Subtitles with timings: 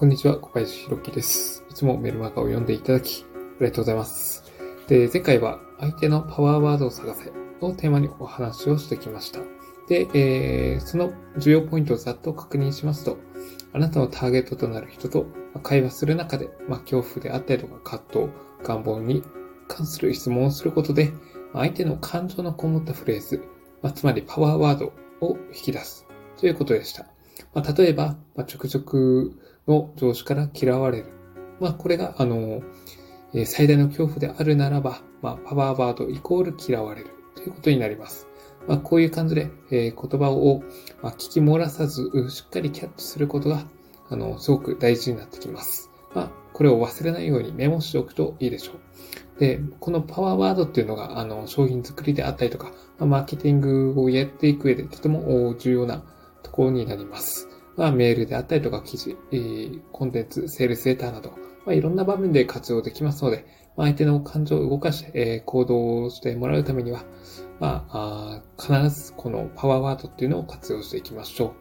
[0.00, 1.62] こんにちは、小林弘樹です。
[1.68, 4.42] いつもメルマガを読んでいただき、ありがとうございます。
[4.88, 7.30] で、前回は相手のパワーワードを探せ
[7.60, 9.40] をテーマにお話をしてきました。
[9.90, 13.18] で、えー、その重要ポイントをざっと確認しますと、
[13.74, 15.26] あなたのターゲットとなる人と
[15.62, 18.32] 会話する中で、まあ、恐怖であったりとか葛藤、
[18.64, 19.22] 願望に
[19.68, 21.12] 関する質問をすることで、
[21.52, 23.44] 相手の感情のこもったフレーズ、
[23.82, 26.06] まあ、つまりパワーワードを引き出す
[26.38, 27.04] ということでした。
[27.52, 29.34] まあ、例えば、まあ、直々
[29.70, 31.06] の上司から嫌われる。
[31.60, 32.62] まあ、これが、あの、
[33.32, 38.26] え最大の恐怖であるならば、まあ、パワーワードイコール嫌われるということになります。
[38.66, 40.62] まあ、こういう感じで、えー言葉を、
[41.02, 43.66] まあ、聞き漏らさず、しっかりキャッチすることが、
[44.08, 45.90] あの、すごく大事になってきます。
[46.14, 49.40] まあ、これを忘れないようにメモしておくといいでしょう。
[49.40, 56.02] で、このパワーワードっていうのが、あの、商品作りであったりとか、マーケティングをやっていく上でとても重要な
[56.42, 57.48] ところになります。
[57.80, 59.16] まあ、メールであったりとか記事、
[59.90, 61.30] コンテンツ、セールスレターなど、
[61.64, 67.06] まあ、いろんな場面で活用できますので、まあ、相手の感情を動かして、え行動してもらうためには、
[67.58, 71.54] まあ、あ必ずこのパワーワードっていうのを活用していきましょ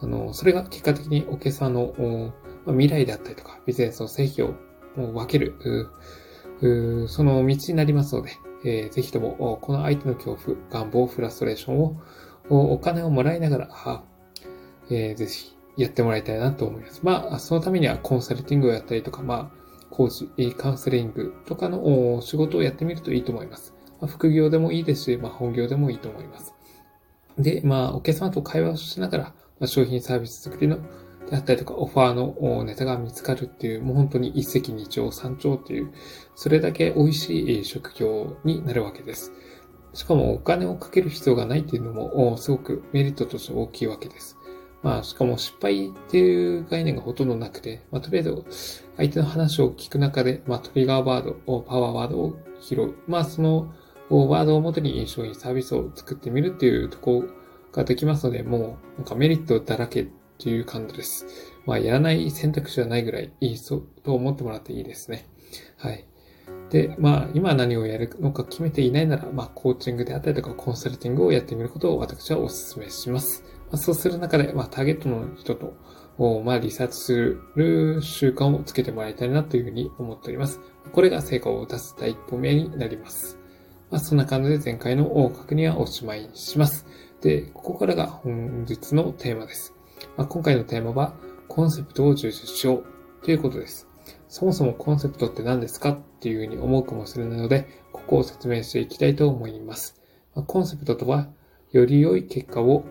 [0.00, 0.04] う。
[0.04, 1.94] あの、それが結果的にお客さんの
[2.66, 5.54] ま未来であったりとか、ビジネスの製品を分ける、
[7.06, 8.32] その道になりますので、
[8.64, 12.00] えーぜひとも、この相手の恐怖、願望、フラストレーションを、
[12.50, 14.02] お金をもらいながら、
[14.90, 17.00] えーぜひやってもらいたいなと思います。
[17.02, 23.74] まあ、そのためにはコンサルティングをやったりとか、まあ、コーチ、カウンセリングとかの仕事をやってみるといいと思います。
[24.00, 26.54] まあ、副業でもいいですし、まあ、本業でもいいと思います。
[27.38, 29.24] で、まあ、お客様と会話をしながら、
[29.60, 30.78] まあ、商品サービス作りの、
[31.30, 35.92] であったりとか、オファーのネタが見つかるっていう、もう本当に一石二鳥三鳥っていう、
[36.34, 39.32] それだけ美味しいえ職業になるわけです。
[39.94, 44.36] しかもお金をかける必要がないっていうのも、すごくメリットとして大きいわけです。
[44.82, 48.44] まあ、しかも失敗っていう概念がほとんどなくて、まあ、とりあえず
[48.96, 52.94] 相手の話を聞く中で、まあ、トリガーワード、おパワーワードを拾う。
[53.06, 53.72] まあ、その
[54.10, 57.28] おワードをもとに商品サービスを作ってみるっていうところ
[57.72, 60.06] ができますので、もうなんかメリットだらけっ
[60.38, 61.26] ていう感じです。
[61.64, 65.26] まあ、やらない選択肢はないぐらいいいそうと思ってもらっていいですね。
[65.76, 66.04] はい。
[66.70, 73.44] で、まあ、今何をやるのか決めていないなら、まあ、コーチングであったりとか、コンサルティングをやってみることを私はお勧めします。
[73.72, 75.74] ま、そうする中で、まあ、ターゲットの人と、
[76.18, 80.60] おまあ、リサーチする習慣をつけてもらいたいなというふうに思っております。
[80.92, 83.38] これが成果を出す第一歩目になります。
[83.90, 86.86] まあ、そんな感じで前回の確認はおしまいにします。
[87.22, 89.74] で、ここからが本日のテーマです。
[90.16, 91.14] まあ、今回のテーマは、
[91.48, 93.88] コンセプトを重視しようということです。
[94.28, 100.00] そもそもコンセプトって何ですかっていうふうに思うかもしれないので、ここを説明していきたいと思います。
[100.34, 101.28] まあコンセプトとは、
[101.70, 102.84] より良い結果を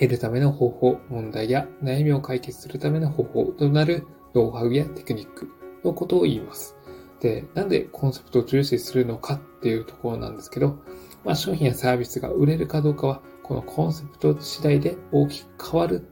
[0.00, 5.50] 得るための方法、問題や悩みを解決するための方法となるノウハウやテクニック
[5.84, 6.74] のことを言います。
[7.20, 10.78] で、なんでコンセプトを重視するのかっていうところなんですけど、
[11.22, 16.08] まあ、商品やサービスが売れるかどうかは、このコンセプト次第で大きく変わる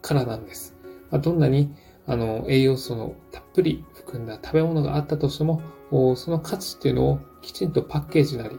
[0.00, 0.74] からなんです。
[1.12, 1.72] まあ、どんなに
[2.06, 5.62] あの栄養素のたっぷり含んだ食べ物があったとしても、
[6.16, 8.58] その価値っていうのをきちんとパッケージなり、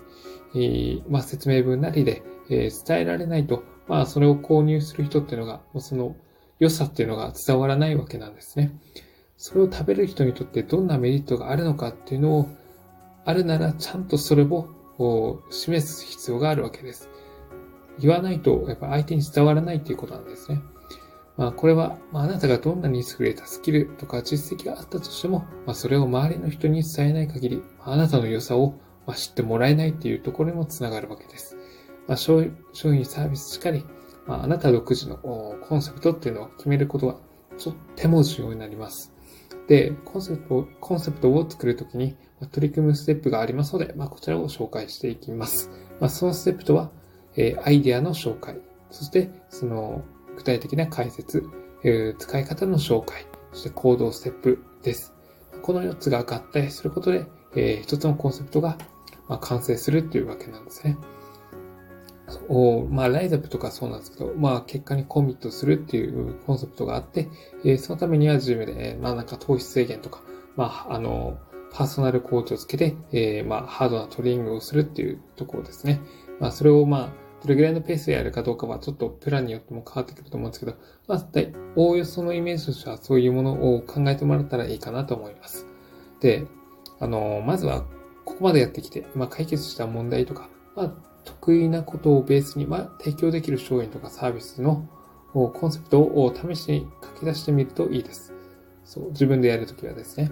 [0.56, 6.16] えーまあ、説明文なりで、えー伝えられないと、まあ、それを購入する人っていうのが、その
[6.60, 8.78] 良さっていうのが伝わらないわけなんですね。
[9.38, 12.48] それを食べる人にとってどんなメリットがあるのかっていうのを、
[13.26, 17.10] あるならちゃんとそれを示す必要があるわけです。
[18.00, 20.62] 言わないと、やっぱ相手に伝わらないっていうことなんですね。
[21.36, 28.76] まあ、これは、まあ、あなたがどんなに優れたスキルとか実績があったとしても、まあ、それを周りの人に伝えない限り、あなたの良さを
[29.08, 31.58] まあ知ってもらえないっていうところにもつながるわけです。
[32.08, 32.44] まあ、商
[32.74, 33.86] 品サービスしかり、
[34.26, 37.20] まあ、あなた独自のコンセプトっていうのを決めることは
[37.62, 39.14] とっても重要になります。
[39.68, 42.16] で、コンセプト、コンセプトを作るときに
[42.52, 45.70] 取り組むステップがありますので、まあ、こちらを紹介していきます。
[46.00, 46.92] まあ、そのステップとは、
[47.36, 48.58] えーアイデアの紹介、
[48.92, 50.04] そしてその
[50.36, 51.44] 具体的な解説、
[51.84, 55.14] えー使い方の紹介、そして行動ステップです。
[55.62, 57.26] この4つが合体することで、
[57.56, 58.78] えー一つのコンセプトが、
[59.30, 60.98] まあ、完成するっていうわけなんですね。
[62.34, 67.30] そうまあ、ライザップとかそうなんですけど、まあ、結果にコミットするっていうコンセプトがあって、
[67.64, 70.22] えそのためにはジムで、えーまあ、なんか糖質制限とか、
[70.56, 71.38] まあ、あの、
[71.72, 76.02] パーソナルコーチをつけて、えーまあ、ハードなトレーニングをするっていうところですね。
[76.40, 80.78] まあ、それをまあ、どれぐらいのペースでやるかどうかはちょっとプランによっても変わってくると思うんですけど、
[81.08, 85.68] まあ、大おおよそのイメージとしてはそういうものを考えてもらったらいいかなと思います。
[86.22, 86.46] で、
[87.00, 87.82] あの、まずは、
[88.24, 90.94] ここまでやってきて、まあ、解決した問題とか、まあ、
[91.26, 94.88] 得意なことをベースに、ま、提供できる商品とかサービスの
[95.34, 98.34] コンセプトを試しに書き出してみるといいです。
[98.86, 100.32] そう、自分でやるときはですね。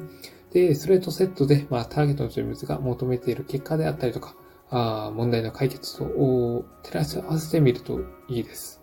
[0.51, 4.35] で、それとセットで、まあ、ターゲットの人物が求めている結果であったりとか、
[4.69, 7.99] あ問題の解決と照らし合わせてみると
[8.29, 8.81] いいです。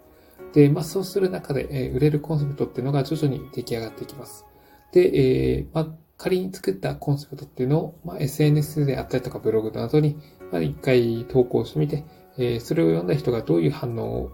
[0.52, 4.46] で、まあ、そうする中で、えー、売れるコンセプトっていうのが徐々に出来上がっていきます。
[4.92, 10.18] で、えー、まあ、仮に作ったコンセプトっていうのを、まあ、SNS であったりとかブログなどに、
[10.50, 12.04] まあ、一回投稿してみて、
[12.36, 14.30] えー、それを読んだ人がどういう反応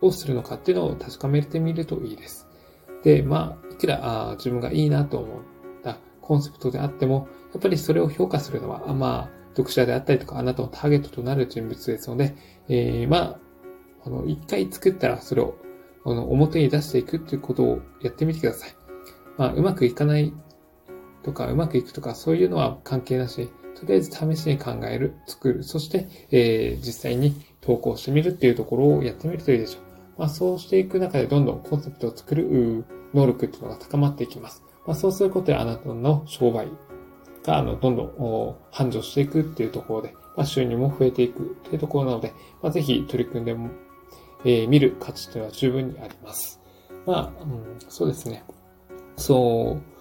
[0.00, 2.48] をするのかっていうのを確かめてみるといいです。
[3.04, 5.40] で、まあ、いくらあ自分がいいなと思っ
[5.84, 12.34] たコンセプトであっても、やっぱりそれを評価するのは、まあ、読者であったりとか、あなたのターゲットとなる人物ですので、
[12.68, 13.40] えー、まあ、
[14.04, 15.54] あの、一回作ったらそれを、
[16.04, 18.76] あの、表に出していくっていうことをやってみてください。
[19.38, 20.32] まあ、うまくいかない
[21.26, 29.82] とか、うまくいくとか、そういうのは関係なし、とりあえず試しに考える、作る、そして、えー、実際に投稿してみるっていうところをやってみるといいでしょう。
[30.18, 34.62] まあ、そうしていく中でどんどんコンセプトを作る能力っていうのが高まっていきます。
[34.86, 36.68] まあ、そうすることであなたの商売
[37.44, 42.32] が、あの、どんどん繁盛していくっていうところで、まあ、収入も増えていくっていうところなので、
[42.62, 43.70] まあ、ぜひ取り組んでも、
[44.44, 46.60] えー、見る価値というのは十分にあります。
[47.04, 48.44] まあ、うん、そうですね。
[49.16, 49.95] そう、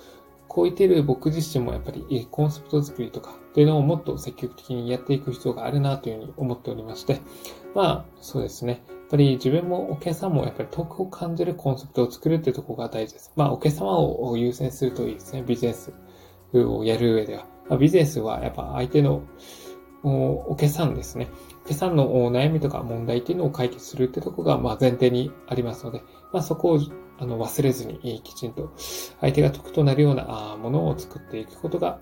[0.56, 7.19] こう言ってる僕自身もやっぱりコンセプト作りとかっていうのをもっと積極的にやっていく必要があるなというふうに思っておりまして、
[7.74, 8.81] まあ、そうですね。
[8.88, 13.34] やっぱり自分もお客さんもやっぱり得を感じるコンセプトを作るっていうところが大事です。
[13.36, 15.44] まあ、お客様を優先するといいですね。
[15.46, 15.92] ビジネス
[16.54, 17.46] をやる上では。
[17.68, 19.24] まあ、ビジネスはやっぱ相手の
[20.04, 21.28] お客さんですね。
[21.65, 26.79] お客さんの悩みとか問題っていうのを解決するってとこが、まあ、前提にありますので、まあ、そこを
[27.17, 28.71] あの忘れずにきちんと
[29.19, 32.00] 相手が得となるようなものを作っていくことが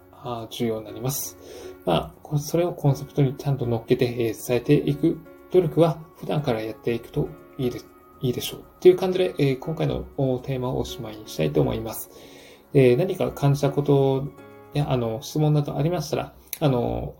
[0.50, 1.38] 重要になります。
[1.86, 5.18] まあ、それをコンセプトにちゃんと乗っけて伝えていく
[5.52, 7.80] 努力は普段からやっていくといいで
[8.22, 8.64] いいでしょう。
[8.80, 10.04] という感じで、え今回の
[10.44, 12.10] テーマをおしまいにしたいと思います。
[12.74, 14.28] え何か感じたこと
[14.74, 16.34] や、あの、質問などありましたら、
[16.64, 17.16] あの、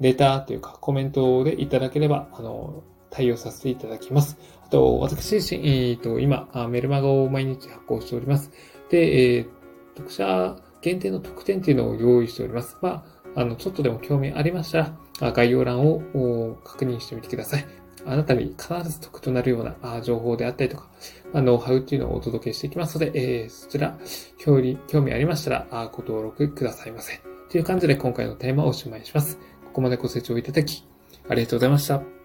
[0.00, 4.36] レターというかコメントでいただければ、あの、対応させていただきます。
[4.66, 8.50] あと、私自身、えっ、ー、と、今、メルマガを毎日発行しております。
[8.90, 9.48] で、えー、
[9.96, 12.76] 読者限定の特典っていうのを用意しております。
[12.82, 13.04] ま
[13.36, 17.66] あ、あの、ちょっとでも興味ありましたら、概要欄を確認してみてください。
[18.04, 20.88] あなたに必ず得となるような情報であったりとか、
[21.34, 23.96] ノウハウっていうのをお届けしていきますので、えー、そちら、
[24.38, 24.76] 興味
[25.12, 27.37] ありましたら、ご登録くださいませ。
[27.48, 29.38] という感じで今回のテーマをおしまいします。
[29.38, 30.84] ここまでご清聴いただき、
[31.28, 32.17] ありがとうございました。